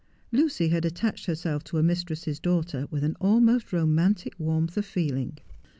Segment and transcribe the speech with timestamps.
[0.31, 5.37] Lucy had attached herself to her mistress's daughter with an almost romantic warmth of feeling.